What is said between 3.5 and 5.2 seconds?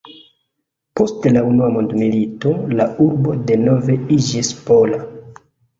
denove iĝis pola.